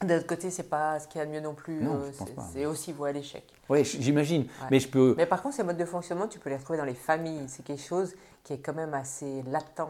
D'un 0.03 0.17
autre 0.19 0.27
côté, 0.27 0.51
c'est 0.51 0.69
pas 0.69 0.99
ce 0.99 1.07
qu'il 1.07 1.21
y 1.21 1.23
a 1.23 1.27
de 1.27 1.31
mieux 1.31 1.41
non 1.41 1.55
plus. 1.55 1.87
Euh, 1.87 2.11
c'est 2.53 2.67
aussi 2.67 2.93
voie 2.93 3.09
à 3.09 3.13
l'échec. 3.13 3.45
Oui, 3.69 3.85
j'imagine. 3.85 4.47
Mais 4.69 4.81
je 4.81 4.89
peux. 4.89 5.15
Mais 5.17 5.27
par 5.27 5.41
contre, 5.41 5.55
ces 5.55 5.63
modes 5.63 5.77
de 5.77 5.85
fonctionnement, 5.85 6.27
tu 6.27 6.41
peux 6.41 6.51
les 6.51 6.57
retrouver 6.57 6.77
dans 6.77 6.85
les 6.85 6.95
familles. 6.95 7.45
C'est 7.47 7.65
quelque 7.65 7.85
chose 7.85 8.13
qui 8.43 8.55
est 8.55 8.59
quand 8.59 8.75
même 8.75 8.95
assez 8.95 9.45
latent. 9.45 9.87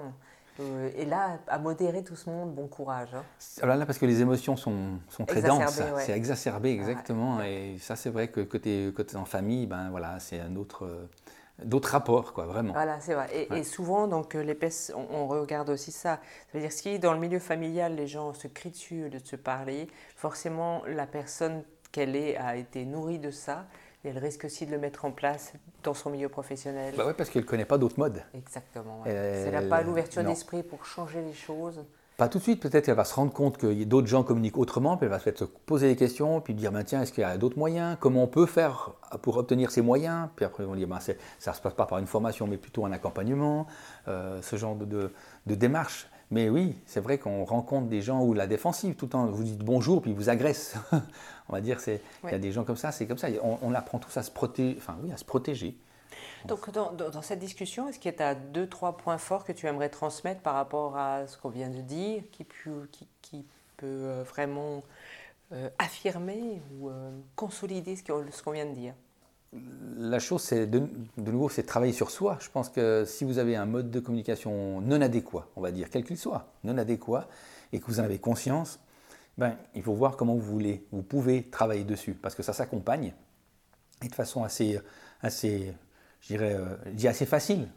Euh, 0.61 0.91
et 0.97 1.05
là, 1.05 1.39
à 1.49 1.59
modérer 1.59 2.05
tout 2.05 2.17
ce 2.17 2.29
monde, 2.29 2.55
bon 2.55 2.67
courage. 2.67 3.15
Hein. 3.15 3.25
Alors 3.63 3.77
là, 3.77 3.87
parce 3.87 3.99
que 3.99 4.07
les 4.07 4.21
émotions 4.21 4.57
sont, 4.57 4.99
sont 5.09 5.25
très 5.25 5.43
denses, 5.43 5.81
c'est 5.99 6.13
exacerbé, 6.13 6.71
exactement. 6.71 7.43
Et 7.43 7.79
ça, 7.81 7.97
c'est 7.97 8.11
vrai 8.11 8.29
que 8.29 8.41
côté, 8.41 8.93
côté 8.95 9.17
en 9.17 9.25
famille, 9.25 9.67
ben 9.67 9.91
voilà, 9.91 10.19
c'est 10.21 10.41
un 10.41 10.57
autre, 10.57 11.09
d'autres 11.65 11.91
rapports, 11.91 12.33
quoi, 12.33 12.47
vraiment. 12.47 12.73
Voilà, 12.73 13.01
c'est 13.01 13.15
vrai. 13.15 13.49
Et, 13.51 13.65
souvent, 13.65 14.07
donc, 14.07 14.35
euh, 14.35 14.43
l'épaisse, 14.43 14.93
on, 14.95 15.07
on, 15.15 15.27
regarde 15.27 15.71
aussi 15.71 15.93
ça. 15.93 16.17
Ça 16.17 16.21
veut 16.55 16.61
dire, 16.61 16.73
si 16.73 16.99
dans 16.99 17.13
le 17.13 17.21
milieu 17.21 17.39
familial, 17.39 17.95
les 17.95 18.07
gens 18.07 18.35
se 18.35 18.49
crient 18.49 18.71
dessus 18.71 19.09
de 19.11 19.19
se 19.19 19.37
parler, 19.37 19.89
forcément, 20.17 20.83
la 20.87 21.07
personne 21.07 21.63
qu'elle 21.93 22.17
est 22.17 22.37
a 22.37 22.57
été 22.57 22.85
nourrie 22.85 23.19
de 23.19 23.31
ça 23.31 23.67
et 24.05 24.09
elle 24.09 24.19
risque 24.19 24.45
aussi 24.45 24.67
de 24.67 24.71
le 24.71 24.79
mettre 24.79 25.05
en 25.05 25.13
place 25.13 25.53
dans 25.83 25.95
son 25.95 26.11
milieu 26.11 26.29
professionnel. 26.29 26.95
Bah 26.97 27.05
oui, 27.07 27.13
parce 27.17 27.31
qu'elle 27.31 27.43
ne 27.43 27.49
connaît 27.49 27.65
pas 27.65 27.79
d'autres 27.79 27.99
modes. 27.99 28.23
Exactement. 28.35 29.03
Elle 29.07 29.53
n'a 29.53 29.63
pas 29.63 29.83
l'ouverture 29.83 30.25
d'esprit 30.25 30.63
pour 30.63 30.85
changer 30.85 31.23
les 31.23 31.35
choses. 31.35 31.85
Pas 32.19 32.29
tout 32.29 32.39
de 32.39 32.43
suite, 32.43 32.61
peut-être 32.61 32.85
qu'elle 32.85 32.95
va 32.95 33.05
se 33.05 33.15
rendre 33.15 33.33
compte 33.33 33.57
que 33.57 33.85
d'autres 33.85 34.07
gens 34.07 34.23
communiquent 34.23 34.59
autrement, 34.59 34.97
puis 34.97 35.07
elle 35.07 35.11
va 35.11 35.19
se 35.19 35.45
poser 35.45 35.89
des 35.89 35.97
questions, 35.97 36.41
puis 36.43 36.53
dire 36.53 36.71
ben, 36.71 36.85
tiens, 36.85 37.03
est-ce 37.03 37.13
qu'il 37.13 37.23
y 37.23 37.25
a 37.25 37.39
d'autres 37.39 37.59
moyens? 37.59 37.97
Comment 37.99 38.25
on 38.25 38.27
peut 38.27 38.45
faire 38.45 38.93
pour 39.23 39.39
obtenir 39.39 39.71
ces 39.71 39.81
moyens? 39.81 40.29
Puis 40.37 40.45
après, 40.45 40.65
on 40.65 40.75
dire 40.75 40.89
ben, 40.89 41.01
ça 41.01 41.15
ne 41.15 41.57
se 41.57 41.61
passe 41.61 41.73
pas 41.73 41.87
par 41.87 41.99
une 41.99 42.07
formation, 42.07 42.47
mais 42.47 42.59
plutôt 42.59 42.85
un 42.85 42.93
accompagnement, 42.93 43.67
euh, 44.09 44.43
ce 44.43 44.57
genre 44.57 44.77
de, 44.77 45.11
démarche. 45.47 46.07
Mais 46.33 46.49
oui, 46.49 46.75
c'est 46.87 47.01
vrai 47.01 47.19
qu'on 47.19 47.45
rencontre 47.45 47.89
des 47.89 48.01
gens 48.01 48.23
où 48.23 48.33
la 48.33 48.47
défensive, 48.47 48.95
tout 48.95 49.05
le 49.05 49.11
temps, 49.11 49.27
vous 49.27 49.45
dites 49.45 49.62
bonjour, 49.62 50.01
puis 50.01 50.12
ils 50.12 50.17
vous 50.17 50.31
agressent. 50.31 50.77
on 51.49 51.53
va 51.53 51.61
dire, 51.61 51.79
il 51.87 52.31
y 52.31 52.35
a 52.35 52.39
des 52.39 52.53
gens 52.53 52.65
comme 52.65 52.77
ça, 52.77 52.91
c'est 52.91 53.07
comme 53.07 53.19
ça. 53.19 53.29
On, 53.43 53.59
on 53.61 53.75
apprend 53.75 53.99
tous 53.99 54.17
à 54.17 54.23
se 54.23 54.31
protéger, 54.31 54.77
enfin 54.79 54.97
oui, 55.03 55.12
à 55.12 55.19
se 55.19 55.25
protéger. 55.25 55.77
Donc, 56.47 56.71
dans, 56.71 57.23
cette 57.23 57.39
discussion, 57.39 57.89
est-ce 57.89 57.99
qu'il 57.99 58.12
y 58.12 58.23
a 58.23 58.35
deux, 58.35 58.67
trois 58.67 58.97
points 58.97 59.19
forts 59.19 59.45
que 59.45 59.53
tu 59.53 59.67
aimerais 59.67 59.89
transmettre 59.89 60.41
par 60.41 60.55
rapport 60.55 60.97
à 60.97 61.27
ce 61.27 61.37
qu'on 61.39 61.51
vient 61.51 61.69
de 61.69 61.81
dire, 61.81 62.23
qui, 62.33 62.47
qui, 63.21 63.45
peut 63.77 63.87
euh, 63.87 64.23
vraiment 64.23 64.83
euh, 65.53 65.69
affirmer 65.79 66.61
ou 66.73 66.89
euh, 66.89 67.11
consolider 67.37 67.97
ce 67.97 68.43
qu'on 68.43 68.53
vient 68.53 68.67
de 68.67 68.75
dire? 68.75 68.95
La 69.97 70.19
chose, 70.19 70.43
c'est 70.43 70.67
de, 70.67 70.83
nouveau, 71.19 71.49
c'est 71.49 71.65
travailler 71.65 71.93
sur 71.93 72.11
soi. 72.11 72.39
Je 72.41 72.49
pense 72.49 72.69
que 72.69 73.05
si 73.05 73.25
vous 73.25 73.39
avez 73.39 73.57
un 73.57 73.67
mode 73.67 73.91
de 73.91 74.01
communication 74.01 74.81
non 74.81 75.01
adéquat, 75.01 75.47
on 75.57 75.61
va 75.61 75.71
dire, 75.71 75.89
quel 75.91 76.05
qu'il 76.05 76.19
soit, 76.19 76.53
non 76.65 76.79
adéquat, 76.79 77.29
et 77.73 77.81
que 77.81 77.87
vous 77.87 78.01
en 78.01 78.05
avez 78.05 78.19
conscience, 78.19 78.81
ben, 79.39 79.57
il 79.75 79.83
faut 79.83 79.95
voir 79.95 80.17
comment 80.17 80.35
vous 80.35 80.41
voulez, 80.41 80.87
vous 80.93 81.03
pouvez 81.03 81.45
travailler 81.45 81.85
dessus, 81.85 82.15
parce 82.15 82.35
que 82.35 82.43
ça 82.43 82.53
s'accompagne, 82.53 83.15
et 84.03 84.09
de 84.09 84.15
façon 84.15 84.43
assez, 84.43 84.81
assez 85.21 85.75
je 86.21 86.37
euh, 86.37 86.77
assez 87.05 87.27
facile, 87.27 87.69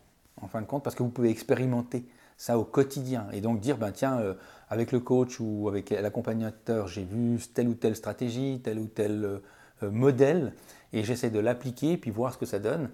en 0.42 0.48
fin 0.48 0.62
de 0.62 0.66
compte, 0.68 0.84
parce 0.84 0.96
que 0.96 1.04
vous 1.04 1.10
pouvez 1.10 1.30
expérimenter 1.30 2.06
ça 2.38 2.60
au 2.60 2.64
quotidien. 2.64 3.28
Et 3.32 3.42
donc 3.42 3.60
dire, 3.60 3.78
ben, 3.78 3.92
tiens, 3.92 4.20
euh, 4.20 4.34
avec 4.70 4.92
le 4.92 5.00
coach 5.00 5.40
ou 5.40 5.68
avec 5.68 5.90
l'accompagnateur, 5.90 6.88
j'ai 6.88 7.04
vu 7.04 7.40
telle 7.54 7.68
ou 7.68 7.74
telle 7.74 7.96
stratégie, 7.96 8.62
tel 8.64 8.80
ou 8.80 8.88
tel 8.88 9.26
euh, 9.26 9.40
modèle, 9.82 10.54
et 10.94 11.04
j'essaie 11.04 11.30
de 11.30 11.40
l'appliquer, 11.40 11.98
puis 11.98 12.12
voir 12.12 12.34
ce 12.34 12.38
que 12.38 12.46
ça 12.46 12.60
donne. 12.60 12.90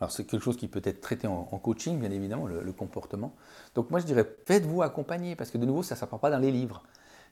Alors 0.00 0.10
c'est 0.10 0.24
quelque 0.24 0.42
chose 0.42 0.56
qui 0.56 0.68
peut 0.68 0.82
être 0.84 1.00
traité 1.00 1.26
en, 1.26 1.44
coaching, 1.44 1.98
bien 1.98 2.10
évidemment, 2.10 2.46
le, 2.46 2.72
comportement. 2.72 3.34
Donc 3.74 3.90
moi 3.90 4.00
je 4.00 4.06
dirais, 4.06 4.28
faites-vous 4.46 4.82
accompagner, 4.82 5.36
parce 5.36 5.50
que 5.50 5.58
de 5.58 5.66
nouveau, 5.66 5.82
ça 5.82 5.94
ne 5.94 6.00
s'apprend 6.00 6.18
pas 6.18 6.30
dans 6.30 6.38
les 6.38 6.50
livres. 6.50 6.82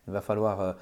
Il 0.06 0.12
va 0.12 0.20
falloir 0.20 0.76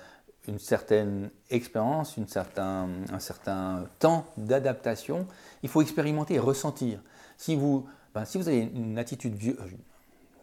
une 0.48 0.58
certaine 0.58 1.30
expérience, 1.50 2.18
certain, 2.26 2.88
un 3.12 3.18
certain 3.18 3.84
temps 3.98 4.24
d'adaptation. 4.36 5.26
Il 5.62 5.68
faut 5.68 5.82
expérimenter 5.82 6.34
et 6.34 6.38
ressentir. 6.38 7.00
Si 7.36 7.56
vous, 7.56 7.86
ben, 8.14 8.24
si 8.24 8.38
vous 8.38 8.48
avez 8.48 8.60
une 8.60 8.98
attitude 8.98 9.36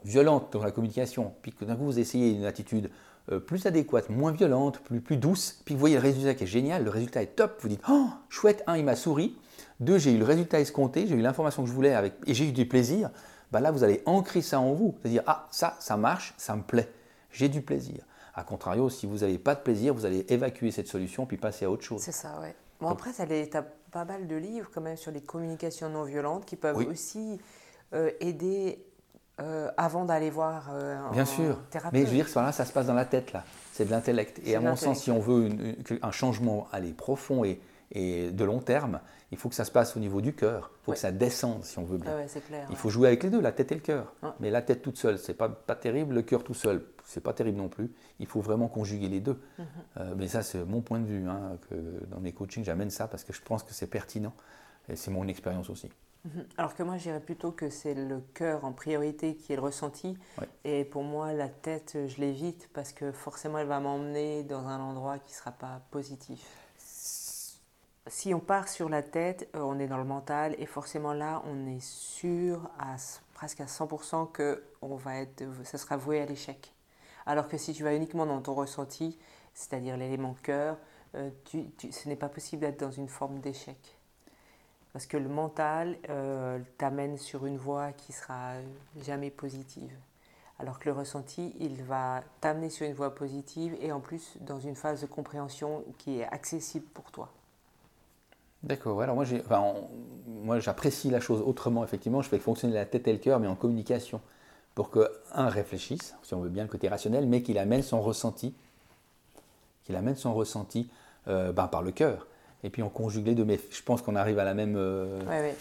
violente 0.04 0.54
dans 0.54 0.64
la 0.64 0.72
communication, 0.72 1.34
puis 1.42 1.52
que 1.52 1.66
d'un 1.66 1.76
coup 1.76 1.86
vous 1.86 2.00
essayez 2.00 2.32
une 2.32 2.46
attitude 2.46 2.86
euh, 2.86 2.90
plus 3.46 3.66
adéquate, 3.66 4.10
moins 4.10 4.32
violente, 4.32 4.80
plus, 4.80 5.02
plus 5.02 5.18
douce, 5.18 5.62
puis 5.66 5.74
vous 5.74 5.80
voyez 5.80 5.96
le 5.96 6.02
résultat 6.02 6.34
qui 6.34 6.46
est 6.46 6.48
génial, 6.48 6.84
le 6.84 6.90
résultat 6.90 7.22
est 7.22 7.36
top, 7.36 7.60
vous 7.62 7.70
dites 7.70 7.82
Oh, 7.90 8.08
chouette, 8.30 8.64
un, 8.68 8.78
il 8.78 8.86
m'a 8.86 8.96
souri, 8.96 9.38
deux, 9.80 9.98
j'ai 9.98 10.14
eu 10.14 10.18
le 10.18 10.26
résultat 10.26 10.60
escompté, 10.60 11.08
j'ai 11.08 11.16
eu 11.16 11.22
l'information 11.22 11.64
que 11.64 11.70
je 11.70 11.74
voulais 11.74 11.94
avec, 11.94 12.14
et 12.26 12.34
j'ai 12.34 12.48
eu 12.48 12.52
du 12.52 12.66
plaisir, 12.66 13.10
ben 13.52 13.60
là 13.60 13.72
vous 13.72 13.84
allez 13.84 14.02
ancrer 14.06 14.42
ça 14.42 14.60
en 14.60 14.74
vous, 14.74 14.96
c'est-à-dire 15.02 15.24
Ah, 15.28 15.48
ça, 15.52 15.76
ça 15.80 15.98
marche, 15.98 16.34
ça 16.38 16.56
me 16.56 16.64
plaît, 16.64 16.90
j'ai 17.32 17.50
du 17.50 17.62
plaisir. 17.62 18.04
A 18.34 18.44
contrario, 18.44 18.90
si 18.90 19.08
vous 19.08 19.18
n'avez 19.18 19.40
pas 19.40 19.56
de 19.56 19.62
plaisir, 19.62 19.94
vous 19.94 20.06
allez 20.06 20.26
évacuer 20.30 20.70
cette 20.72 20.88
solution 20.88 21.26
puis 21.26 21.38
passer 21.38 21.66
à 21.66 21.72
autre 21.72 21.84
chose. 21.84 22.02
C'est 22.02 22.12
ça, 22.12 22.40
ouais. 22.40 22.56
Bon, 22.80 22.90
après, 22.90 23.12
tu 23.12 23.58
as 23.58 23.66
pas 23.92 24.06
mal 24.06 24.28
de 24.28 24.36
livres 24.36 24.70
quand 24.72 24.82
même 24.82 24.98
sur 24.98 25.12
les 25.12 25.22
communications 25.22 25.90
non 25.90 26.04
violentes 26.04 26.46
qui 26.46 26.56
peuvent 26.56 26.78
aussi 26.78 27.40
euh, 27.94 28.12
aider 28.20 28.86
euh, 29.40 29.70
avant 29.78 30.06
d'aller 30.06 30.30
voir 30.30 30.70
euh, 30.72 30.98
Bien 31.12 31.26
sûr. 31.26 31.60
Mais 31.94 32.02
je 32.02 32.06
veux 32.06 32.16
dire, 32.16 32.28
là, 32.36 32.52
ça 32.52 32.66
se 32.66 32.74
passe 32.74 32.88
dans 32.88 32.94
la 32.94 33.06
tête, 33.06 33.34
là. 33.34 33.44
C'est 33.72 33.86
de 33.86 33.92
l'intellect. 33.92 34.42
Et 34.46 34.56
à 34.56 34.60
mon 34.60 34.76
sens, 34.76 35.04
si 35.04 35.12
on 35.12 35.20
veut 35.20 35.50
un 36.02 36.12
changement 36.12 36.68
aller 36.72 36.94
profond 36.94 37.44
et, 37.44 37.62
et 37.92 38.32
de 38.32 38.44
long 38.44 38.60
terme, 38.60 39.00
il 39.32 39.38
faut 39.38 39.50
que 39.50 39.56
ça 39.56 39.66
se 39.66 39.72
passe 39.72 39.96
au 39.98 40.00
niveau 40.00 40.22
du 40.22 40.34
cœur. 40.34 40.72
Il 40.82 40.86
faut 40.86 40.92
que 40.94 40.98
ça 40.98 41.12
descende, 41.12 41.64
si 41.64 41.78
on 41.78 41.84
veut 41.84 41.98
bien. 41.98 42.14
Ah 42.18 42.40
clair, 42.40 42.68
il 42.70 42.76
faut 42.76 42.90
jouer 42.90 43.10
avec 43.10 43.24
les 43.24 43.30
deux, 43.30 43.42
la 43.42 43.52
tête 43.52 43.72
et 43.72 43.76
le 43.76 43.82
cœur. 43.82 44.14
Mais 44.40 44.50
la 44.50 44.62
tête 44.62 44.82
toute 44.82 44.98
seule, 44.98 45.20
c'est 45.20 45.34
pas, 45.34 45.50
pas 45.50 45.76
terrible. 45.76 46.16
Le 46.16 46.22
cœur 46.22 46.44
tout 46.44 46.54
seul, 46.54 46.84
c'est 47.06 47.22
pas 47.22 47.34
terrible 47.34 47.58
non 47.58 47.70
plus. 47.70 47.92
Il 48.20 48.26
faut 48.26 48.42
vraiment 48.42 48.68
conjuguer 48.68 49.10
les 49.10 49.20
deux. 49.20 49.40
Mhm. 49.58 49.66
Euh, 49.98 50.14
mais 50.18 50.28
ça, 50.28 50.44
c'est 50.44 50.64
mon 50.64 50.82
point 50.82 51.00
de 51.00 51.06
vue. 51.06 51.28
Hein, 51.28 51.58
que 51.70 51.76
dans 52.08 52.20
mes 52.20 52.32
coachings, 52.32 52.64
j'amène 52.64 52.90
ça 52.90 53.08
parce 53.08 53.24
que 53.24 53.34
je 53.34 53.42
pense 53.42 53.64
que 53.64 53.74
c'est 53.74 53.88
pertinent. 53.88 54.34
Et 54.90 54.96
c'est 54.96 55.12
mon 55.12 55.28
expérience 55.28 55.70
aussi. 55.70 55.90
Mhm. 56.28 56.46
Alors 56.58 56.76
que 56.76 56.84
moi, 56.84 56.98
je 56.98 57.04
dirais 57.04 57.20
plutôt 57.20 57.52
que 57.52 57.70
c'est 57.70 57.94
le 57.94 58.22
cœur 58.34 58.66
en 58.66 58.72
priorité 58.72 59.36
qui 59.36 59.54
est 59.54 59.56
le 59.56 59.62
ressenti. 59.62 60.18
Et 60.64 60.86
pour 60.86 61.04
moi, 61.04 61.34
la 61.34 61.50
tête, 61.50 61.98
je 62.08 62.22
l'évite 62.22 62.70
parce 62.74 62.94
que 62.94 63.12
forcément, 63.12 63.58
elle 63.58 63.68
va 63.68 63.80
m'emmener 63.80 64.44
dans 64.44 64.68
un 64.68 64.80
endroit 64.80 65.20
qui 65.20 65.32
ne 65.32 65.38
sera 65.38 65.52
pas 65.52 65.82
positif 65.92 66.46
si 68.10 68.34
on 68.34 68.40
part 68.40 68.68
sur 68.68 68.90
la 68.90 69.04
tête, 69.04 69.50
euh, 69.56 69.60
on 69.62 69.80
est 69.80 69.88
dans 69.88 69.98
le 69.98 70.04
mental 70.04 70.56
et 70.58 70.66
forcément 70.66 71.14
là, 71.14 71.44
on 71.46 71.68
est 71.68 71.84
sûr 71.84 72.70
à 72.80 72.96
presque 73.34 73.62
à 73.62 73.66
100% 73.66 74.26
que 74.32 74.64
on 74.82 74.96
va 74.96 75.18
être, 75.18 75.44
ça 75.64 75.78
sera 75.78 75.98
voué 75.98 76.22
à 76.22 76.26
l'échec. 76.26 76.74
Alors 77.26 77.48
que 77.48 77.58
si 77.58 77.74
tu 77.74 77.84
vas 77.84 77.94
uniquement 77.94 78.26
dans 78.26 78.42
ton 78.42 78.54
ressenti, 78.54 79.18
c'est-à-dire 79.54 79.98
l'élément 79.98 80.36
cœur, 80.42 80.78
euh, 81.16 81.30
ce 81.52 82.10
n'est 82.10 82.16
pas 82.16 82.30
possible 82.30 82.62
d'être 82.62 82.80
dans 82.80 82.92
une 82.92 83.10
forme 83.10 83.40
d'échec. 83.40 83.97
Parce 84.98 85.06
que 85.06 85.18
le 85.18 85.30
mental 85.30 85.96
euh, 86.10 86.58
t'amène 86.80 87.20
sur 87.20 87.46
une 87.46 87.58
voie 87.58 87.92
qui 87.92 88.14
sera 88.14 88.54
jamais 89.06 89.30
positive. 89.30 89.92
Alors 90.58 90.80
que 90.80 90.90
le 90.90 90.96
ressenti, 90.96 91.54
il 91.60 91.84
va 91.84 92.24
t'amener 92.42 92.72
sur 92.72 92.88
une 92.88 92.96
voie 92.96 93.14
positive 93.14 93.78
et 93.80 93.92
en 93.92 94.00
plus 94.00 94.38
dans 94.42 94.60
une 94.60 94.74
phase 94.74 95.02
de 95.02 95.06
compréhension 95.06 95.84
qui 96.00 96.18
est 96.18 96.24
accessible 96.24 96.88
pour 96.96 97.12
toi. 97.12 97.30
D'accord. 98.64 99.00
Alors 99.04 99.16
moi, 99.16 100.60
j'apprécie 100.60 101.12
la 101.12 101.20
chose 101.20 101.44
autrement. 101.46 101.84
Effectivement, 101.84 102.24
je 102.24 102.30
fais 102.30 102.40
fonctionner 102.40 102.74
la 102.74 102.88
tête 102.88 103.08
et 103.08 103.14
le 103.14 103.20
cœur, 103.20 103.40
mais 103.40 103.46
en 103.48 103.56
communication, 103.56 104.20
pour 104.74 104.90
que 104.90 105.12
un 105.32 105.50
réfléchisse, 105.50 106.16
si 106.24 106.34
on 106.34 106.42
veut 106.42 106.50
bien 106.50 106.64
le 106.64 106.70
côté 106.70 106.90
rationnel, 106.90 107.28
mais 107.28 107.44
qu'il 107.44 107.60
amène 107.60 107.84
son 107.84 108.02
ressenti, 108.02 108.56
qu'il 109.84 109.96
amène 109.96 110.16
son 110.16 110.34
ressenti 110.34 110.90
euh, 111.28 111.52
ben, 111.52 111.68
par 111.68 111.84
le 111.84 111.92
cœur. 111.92 112.26
Et 112.68 112.70
puis 112.70 112.84
on 112.84 112.90
conjugue 112.90 113.26
les 113.26 113.34
deux. 113.34 113.46
Mais 113.46 113.60
je 113.72 113.82
pense 113.82 114.02
qu'on 114.02 114.16
arrive 114.16 114.38
à 114.40 114.44
la 114.44 114.54
même. 114.54 114.76
Euh, 114.78 115.20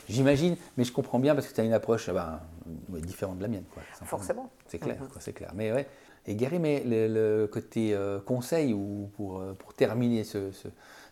j'imagine, 0.08 0.56
mais 0.76 0.84
je 0.84 0.92
comprends 0.92 1.18
bien 1.18 1.34
parce 1.34 1.46
que 1.46 1.54
tu 1.54 1.60
as 1.60 1.64
une 1.64 1.72
approche 1.72 2.10
ben, 2.10 2.40
différente 2.88 3.38
de 3.38 3.42
la 3.42 3.48
mienne. 3.48 3.64
Quoi, 3.72 3.82
Forcément. 4.04 4.50
C'est 4.66 4.78
clair, 4.78 4.96
mm-hmm. 4.96 5.20
c'est 5.20 5.32
clair. 5.32 5.52
Mais 5.54 5.72
ouais. 5.72 5.86
Et 6.28 6.34
Gary, 6.34 6.58
mais 6.58 6.82
le, 6.84 7.46
côté 7.46 7.94
euh, 7.94 8.18
conseil 8.18 8.72
ou 8.74 9.08
pour, 9.16 9.40
pour 9.58 9.74
terminer 9.74 10.24
ce 10.24 10.50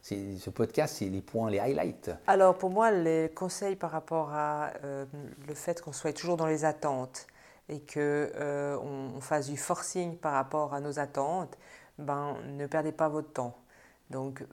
ce 0.04 0.50
podcast, 0.50 0.96
c'est 0.98 1.06
les 1.06 1.22
points, 1.22 1.50
les 1.50 1.58
highlights. 1.58 2.10
Alors 2.26 2.58
pour 2.58 2.70
moi, 2.70 2.90
les 2.90 3.30
conseils 3.34 3.76
par 3.76 3.90
rapport 3.90 4.30
à 4.32 4.70
euh, 4.84 5.06
le 5.48 5.54
fait 5.54 5.80
qu'on 5.80 5.92
soit 5.92 6.12
toujours 6.12 6.36
dans 6.36 6.46
les 6.46 6.64
attentes 6.64 7.26
et 7.70 7.80
qu'on 7.80 7.96
euh, 7.98 8.76
on 8.78 9.20
fasse 9.20 9.48
du 9.48 9.56
forcing 9.56 10.16
par 10.18 10.32
rapport 10.32 10.74
à 10.74 10.80
nos 10.80 10.98
attentes, 10.98 11.56
ben, 11.98 12.36
ne 12.46 12.66
perdez 12.66 12.92
pas 12.92 13.08
votre 13.08 13.32
temps. 13.32 13.56
Donc, 14.10 14.44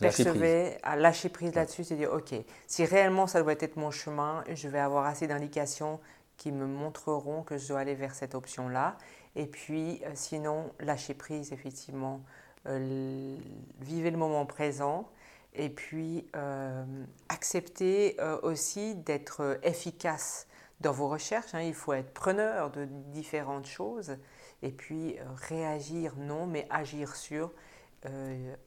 percevez, 0.00 0.76
à 0.82 0.96
lâcher 0.96 1.28
prise 1.28 1.54
là-dessus, 1.54 1.84
c'est 1.84 1.96
dire, 1.96 2.12
OK, 2.12 2.34
si 2.66 2.84
réellement 2.84 3.26
ça 3.26 3.42
doit 3.42 3.52
être 3.52 3.76
mon 3.76 3.90
chemin, 3.90 4.44
je 4.52 4.68
vais 4.68 4.80
avoir 4.80 5.06
assez 5.06 5.26
d'indications 5.26 6.00
qui 6.36 6.52
me 6.52 6.66
montreront 6.66 7.42
que 7.42 7.58
je 7.58 7.68
dois 7.68 7.80
aller 7.80 7.94
vers 7.94 8.14
cette 8.14 8.34
option-là. 8.34 8.96
Et 9.36 9.46
puis, 9.46 10.00
euh, 10.04 10.10
sinon, 10.14 10.72
lâcher 10.80 11.14
prise, 11.14 11.52
effectivement, 11.52 12.22
euh, 12.66 13.36
vivez 13.80 14.10
le 14.10 14.18
moment 14.18 14.44
présent 14.44 15.08
et 15.54 15.70
puis 15.70 16.26
euh, 16.36 16.84
accepter 17.28 18.16
euh, 18.20 18.38
aussi 18.42 18.94
d'être 18.94 19.58
efficace 19.62 20.46
dans 20.80 20.92
vos 20.92 21.08
recherches. 21.08 21.54
Hein. 21.54 21.62
Il 21.62 21.74
faut 21.74 21.92
être 21.92 22.12
preneur 22.12 22.70
de 22.70 22.84
différentes 23.12 23.66
choses 23.66 24.16
et 24.62 24.70
puis 24.70 25.16
réagir 25.48 26.14
non, 26.16 26.46
mais 26.46 26.66
agir 26.70 27.14
sur 27.16 27.52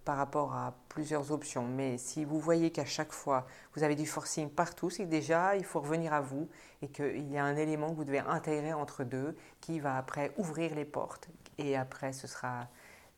par 0.04 0.18
rapport 0.18 0.54
à 0.54 0.76
plusieurs 0.90 1.32
options. 1.32 1.66
Mais 1.66 1.98
si 1.98 2.26
vous 2.26 2.40
voyez 2.40 2.72
qu'à 2.72 2.86
chaque 2.86 3.14
fois 3.14 3.46
vous 3.74 3.84
avez 3.84 3.96
du 3.96 4.06
forcing 4.06 4.50
partout, 4.50 4.90
c'est 4.90 5.06
déjà 5.06 5.56
il 5.56 5.64
faut 5.64 5.80
revenir 5.80 6.14
à 6.14 6.22
vous 6.22 6.50
et 6.82 6.90
qu'il 6.90 7.32
y 7.32 7.38
a 7.38 7.44
un 7.44 7.56
élément 7.56 7.90
que 7.90 7.96
vous 7.96 8.04
devez 8.04 8.20
intégrer 8.20 8.74
entre 8.74 9.04
deux 9.04 9.36
qui 9.62 9.80
va 9.80 9.98
après 9.98 10.32
ouvrir 10.38 10.76
les 10.76 10.86
portes 10.86 11.30
et 11.58 11.78
après 11.78 12.14
ce 12.14 12.28
sera 12.28 12.68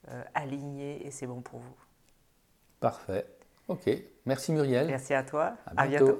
euh, 0.10 0.24
aligné 0.34 1.05
et 1.05 1.12
c'est 1.12 1.27
bon 1.27 1.41
pour 1.41 1.60
vous. 1.60 1.75
Parfait. 2.79 3.25
Ok. 3.67 3.89
Merci 4.25 4.51
Muriel. 4.51 4.88
Merci 4.88 5.13
à 5.13 5.24
toi. 5.24 5.53
À, 5.77 5.88
bientôt. 5.88 6.20